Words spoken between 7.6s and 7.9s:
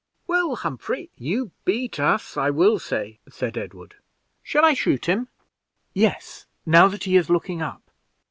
up."